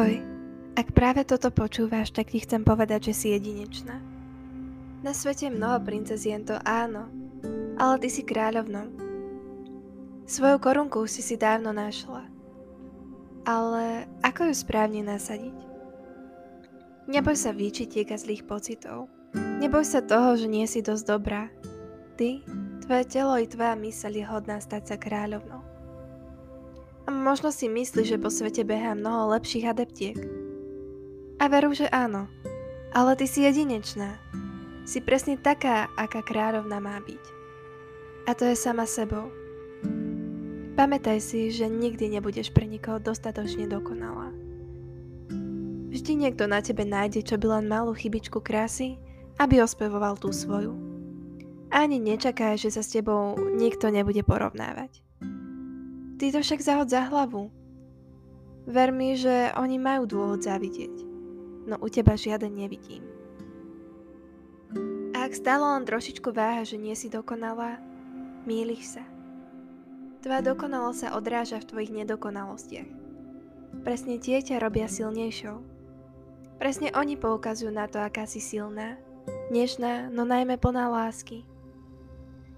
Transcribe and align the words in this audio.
Ahoj, 0.00 0.16
ak 0.80 0.96
práve 0.96 1.28
toto 1.28 1.52
počúvaš, 1.52 2.08
tak 2.08 2.32
ti 2.32 2.40
chcem 2.40 2.64
povedať, 2.64 3.12
že 3.12 3.14
si 3.20 3.26
jedinečná. 3.36 4.00
Na 5.04 5.12
svete 5.12 5.52
je 5.52 5.52
mnoho 5.52 5.76
princezien, 5.84 6.40
to 6.40 6.56
áno, 6.64 7.12
ale 7.76 8.00
ty 8.00 8.08
si 8.08 8.24
kráľovnou. 8.24 8.96
Svoju 10.24 10.56
korunku 10.56 11.04
si 11.04 11.20
si 11.20 11.36
dávno 11.36 11.76
našla. 11.76 12.24
Ale 13.44 14.08
ako 14.24 14.48
ju 14.48 14.54
správne 14.56 15.04
nasadiť? 15.04 15.68
Neboj 17.04 17.36
sa 17.36 17.52
výčitiek 17.52 18.08
a 18.08 18.16
zlých 18.16 18.48
pocitov. 18.48 19.12
Neboj 19.36 19.84
sa 19.84 20.00
toho, 20.00 20.32
že 20.32 20.48
nie 20.48 20.64
si 20.64 20.80
dosť 20.80 21.04
dobrá. 21.04 21.52
Ty, 22.16 22.40
tvoje 22.88 23.04
telo 23.04 23.36
i 23.36 23.44
tvoja 23.44 23.76
myseľ 23.76 24.12
je 24.16 24.24
hodná 24.24 24.64
stať 24.64 24.82
sa 24.88 24.96
kráľovnou. 24.96 25.59
Možno 27.10 27.50
si 27.50 27.66
myslíš, 27.66 28.06
že 28.06 28.22
po 28.22 28.30
svete 28.30 28.62
behá 28.62 28.94
mnoho 28.94 29.34
lepších 29.34 29.66
adeptiek. 29.66 30.16
A 31.42 31.50
veru, 31.50 31.74
že 31.74 31.90
áno. 31.90 32.30
Ale 32.94 33.18
ty 33.18 33.26
si 33.26 33.42
jedinečná. 33.42 34.14
Si 34.86 35.02
presne 35.02 35.34
taká, 35.34 35.90
aká 35.98 36.22
kráľovna 36.22 36.78
má 36.78 37.02
byť. 37.02 37.24
A 38.30 38.34
to 38.38 38.46
je 38.46 38.54
sama 38.54 38.86
sebou. 38.86 39.26
Pamätaj 40.78 41.18
si, 41.18 41.50
že 41.50 41.66
nikdy 41.66 42.14
nebudeš 42.14 42.54
pre 42.54 42.70
nikoho 42.70 43.02
dostatočne 43.02 43.66
dokonalá. 43.66 44.30
Vždy 45.90 46.12
niekto 46.14 46.46
na 46.46 46.62
tebe 46.62 46.86
nájde, 46.86 47.26
čo 47.26 47.34
by 47.34 47.58
len 47.58 47.66
malú 47.66 47.90
chybičku 47.90 48.38
krásy, 48.38 49.02
aby 49.42 49.58
ospevoval 49.58 50.14
tú 50.14 50.30
svoju. 50.30 50.78
Ani 51.74 51.98
nečakaj, 51.98 52.54
že 52.58 52.70
sa 52.70 52.86
s 52.86 52.94
tebou 52.94 53.34
nikto 53.58 53.90
nebude 53.90 54.22
porovnávať. 54.22 55.09
Ty 56.20 56.36
to 56.36 56.44
však 56.44 56.60
zahod 56.60 56.92
za 56.92 57.08
hlavu. 57.08 57.48
Ver 58.68 58.92
mi, 58.92 59.16
že 59.16 59.56
oni 59.56 59.80
majú 59.80 60.04
dôvod 60.04 60.44
zavidieť, 60.44 60.92
no 61.64 61.80
u 61.80 61.88
teba 61.88 62.12
žiaden 62.12 62.52
nevidím. 62.52 63.00
Ak 65.16 65.32
stále 65.32 65.64
len 65.64 65.88
trošičku 65.88 66.28
váha, 66.28 66.60
že 66.68 66.76
nie 66.76 66.92
si 66.92 67.08
dokonalá, 67.08 67.80
míliš 68.44 69.00
sa. 69.00 69.04
Tvoja 70.20 70.44
dokonalosť 70.44 71.08
sa 71.08 71.16
odráža 71.16 71.56
v 71.64 71.68
tvojich 71.72 71.92
nedokonalostiach. 72.04 72.90
Presne 73.80 74.20
tie 74.20 74.44
ťa 74.44 74.60
robia 74.60 74.92
silnejšou. 74.92 75.56
Presne 76.60 76.92
oni 76.92 77.16
poukazujú 77.16 77.72
na 77.72 77.88
to, 77.88 77.96
aká 77.96 78.28
si 78.28 78.44
silná, 78.44 79.00
nežná, 79.48 80.12
no 80.12 80.28
najmä 80.28 80.60
plná 80.60 80.92
lásky. 80.92 81.48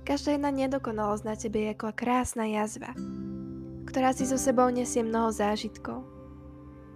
Každá 0.03 0.35
jedna 0.35 0.51
nedokonalosť 0.51 1.23
na 1.23 1.39
tebe 1.39 1.63
je 1.63 1.79
ako 1.79 1.95
krásna 1.95 2.51
jazva, 2.51 2.91
ktorá 3.93 4.17
si 4.17 4.25
so 4.25 4.41
sebou 4.41 4.73
nesie 4.73 5.05
mnoho 5.05 5.29
zážitkov. 5.29 6.01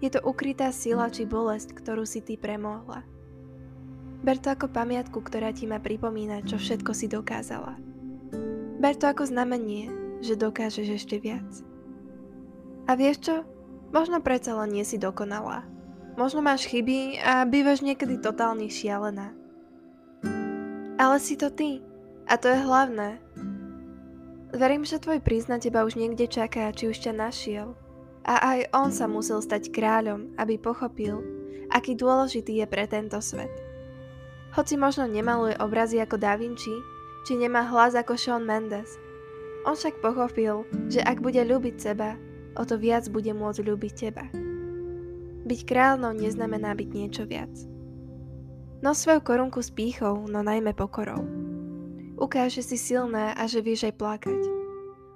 Je 0.01 0.09
to 0.09 0.25
ukrytá 0.25 0.73
sila 0.73 1.13
či 1.13 1.29
bolesť, 1.29 1.77
ktorú 1.77 2.09
si 2.09 2.25
ty 2.25 2.41
premohla. 2.41 3.05
Ber 4.25 4.41
to 4.41 4.49
ako 4.49 4.73
pamiatku, 4.73 5.21
ktorá 5.21 5.53
ti 5.53 5.69
má 5.69 5.77
pripomínať, 5.77 6.49
čo 6.49 6.57
všetko 6.57 6.97
si 6.97 7.13
dokázala. 7.13 7.77
Ber 8.81 8.97
to 8.97 9.13
ako 9.13 9.29
znamenie, 9.29 9.93
že 10.25 10.41
dokážeš 10.41 11.05
ešte 11.05 11.21
viac. 11.21 11.45
A 12.89 12.97
vieš 12.97 13.29
čo? 13.29 13.37
Možno 13.93 14.25
predsa 14.25 14.57
len 14.57 14.73
nie 14.73 14.85
si 14.89 14.97
dokonalá. 14.97 15.69
Možno 16.17 16.41
máš 16.41 16.65
chyby 16.65 17.21
a 17.21 17.45
bývaš 17.45 17.85
niekedy 17.85 18.25
totálne 18.25 18.73
šialená. 18.73 19.37
Ale 20.97 21.17
si 21.21 21.37
to 21.37 21.53
ty. 21.53 21.85
A 22.25 22.41
to 22.41 22.49
je 22.49 22.57
hlavné. 22.57 23.21
Verím, 24.57 24.89
že 24.89 24.97
tvoj 24.97 25.21
prís 25.21 25.53
na 25.53 25.61
teba 25.61 25.85
už 25.85 26.01
niekde 26.01 26.25
čaká, 26.25 26.73
či 26.73 26.89
už 26.89 26.97
ťa 27.05 27.13
našiel. 27.13 27.77
A 28.25 28.57
aj 28.57 28.61
on 28.73 28.89
sa 28.89 29.05
musel 29.05 29.45
stať 29.45 29.69
kráľom, 29.69 30.33
aby 30.41 30.57
pochopil, 30.57 31.21
aký 31.69 31.93
dôležitý 31.93 32.65
je 32.65 32.67
pre 32.67 32.89
tento 32.89 33.21
svet. 33.21 33.53
Hoci 34.57 34.81
možno 34.81 35.05
nemaluje 35.05 35.61
obrazy 35.61 36.01
ako 36.01 36.17
Da 36.17 36.41
Vinci, 36.41 36.73
či 37.29 37.37
nemá 37.37 37.69
hlas 37.69 37.93
ako 37.93 38.17
Sean 38.17 38.49
Mendes. 38.49 38.97
On 39.69 39.77
však 39.77 40.01
pochopil, 40.01 40.65
že 40.89 41.05
ak 41.05 41.21
bude 41.21 41.45
ľúbiť 41.45 41.77
seba, 41.77 42.17
o 42.57 42.65
to 42.65 42.81
viac 42.81 43.05
bude 43.13 43.37
môcť 43.37 43.61
ľúbiť 43.61 43.93
teba. 43.93 44.25
Byť 45.45 45.61
kráľnou 45.69 46.17
neznamená 46.17 46.73
byť 46.73 46.89
niečo 46.97 47.29
viac. 47.29 47.53
No 48.81 48.97
svoju 48.97 49.21
korunku 49.21 49.61
s 49.61 49.69
pýchou, 49.69 50.25
no 50.25 50.41
najmä 50.41 50.73
pokorou. 50.73 51.46
Ukáž, 52.17 52.61
že 52.61 52.63
si 52.65 52.77
silná 52.81 53.37
a 53.37 53.45
že 53.45 53.61
vieš 53.61 53.93
aj 53.93 53.95
plakať. 54.01 54.41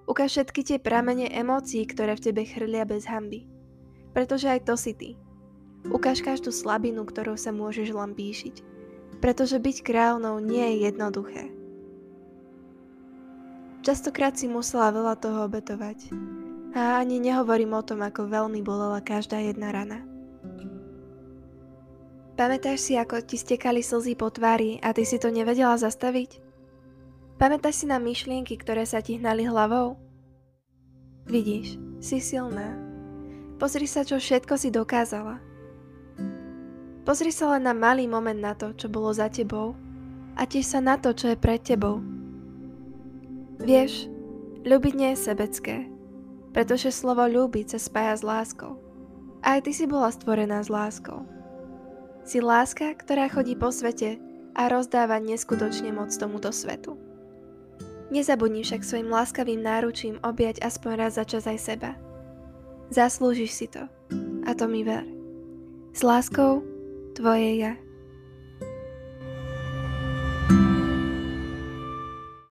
Ukáž 0.05 0.37
všetky 0.37 0.61
tie 0.61 0.79
pramene 0.83 1.33
emócií, 1.33 1.89
ktoré 1.89 2.13
v 2.13 2.25
tebe 2.29 2.43
chrlia 2.45 2.85
bez 2.85 3.09
hamby. 3.09 3.49
Pretože 4.13 4.53
aj 4.53 4.61
to 4.69 4.75
si 4.77 4.93
ty. 4.93 5.11
Ukáž 5.89 6.21
každú 6.21 6.53
slabinu, 6.53 7.09
ktorou 7.09 7.41
sa 7.41 7.57
môžeš 7.57 7.97
píšiť. 7.97 8.57
Pretože 9.25 9.57
byť 9.57 9.77
kráľnou 9.81 10.45
nie 10.45 10.61
je 10.61 10.77
jednoduché. 10.93 11.45
Častokrát 13.81 14.37
si 14.37 14.45
musela 14.45 14.93
veľa 14.93 15.17
toho 15.17 15.49
obetovať. 15.49 16.13
A 16.77 17.01
ani 17.01 17.17
nehovorím 17.17 17.73
o 17.73 17.83
tom, 17.83 18.05
ako 18.05 18.29
veľmi 18.29 18.61
bolela 18.61 19.01
každá 19.01 19.41
jedna 19.41 19.73
rana. 19.73 20.05
Pamätáš 22.37 22.81
si, 22.81 22.93
ako 22.97 23.25
ti 23.25 23.41
stekali 23.41 23.81
slzy 23.81 24.17
po 24.17 24.29
tvári 24.29 24.81
a 24.85 24.93
ty 24.93 25.09
si 25.09 25.17
to 25.17 25.33
nevedela 25.33 25.81
zastaviť? 25.81 26.50
Pamätáš 27.41 27.81
si 27.81 27.87
na 27.89 27.97
myšlienky, 27.97 28.61
ktoré 28.61 28.85
sa 28.85 29.01
ti 29.01 29.17
hnali 29.17 29.49
hlavou? 29.49 29.97
Vidíš, 31.25 31.81
si 31.97 32.21
silná. 32.21 32.77
Pozri 33.57 33.89
sa, 33.89 34.05
čo 34.05 34.21
všetko 34.21 34.61
si 34.61 34.69
dokázala. 34.69 35.41
Pozri 37.09 37.33
sa 37.33 37.57
len 37.57 37.65
na 37.65 37.73
malý 37.73 38.05
moment 38.05 38.37
na 38.37 38.53
to, 38.53 38.77
čo 38.77 38.93
bolo 38.93 39.09
za 39.17 39.33
tebou 39.33 39.73
a 40.37 40.45
tiež 40.45 40.69
sa 40.69 40.85
na 40.85 41.01
to, 41.01 41.17
čo 41.17 41.33
je 41.33 41.41
pred 41.41 41.65
tebou. 41.65 42.05
Vieš, 43.57 44.13
ľúbiť 44.69 44.93
nie 44.93 45.17
je 45.17 45.25
sebecké, 45.25 45.89
pretože 46.53 46.93
slovo 46.93 47.25
ľúbiť 47.25 47.73
sa 47.73 47.79
spája 47.81 48.21
s 48.21 48.23
láskou. 48.23 48.77
A 49.41 49.57
aj 49.57 49.65
ty 49.65 49.73
si 49.73 49.89
bola 49.89 50.13
stvorená 50.13 50.61
s 50.61 50.69
láskou. 50.69 51.25
Si 52.21 52.45
láska, 52.45 52.93
ktorá 53.01 53.33
chodí 53.33 53.57
po 53.57 53.73
svete 53.73 54.21
a 54.53 54.69
rozdáva 54.69 55.17
neskutočne 55.25 55.89
moc 55.89 56.13
tomuto 56.13 56.53
svetu. 56.53 57.10
Nezabudni 58.11 58.67
však 58.67 58.83
svojim 58.83 59.07
láskavým 59.07 59.63
náručím 59.63 60.19
objať 60.27 60.59
aspoň 60.67 60.93
raz 60.99 61.15
za 61.15 61.23
čas 61.23 61.47
aj 61.47 61.59
seba. 61.63 61.91
Zaslúžiš 62.91 63.55
si 63.55 63.67
to. 63.71 63.87
A 64.43 64.51
to 64.59 64.67
mi 64.67 64.83
ver. 64.83 65.07
S 65.95 66.03
láskou, 66.03 66.67
tvoje 67.15 67.63
ja. 67.63 67.79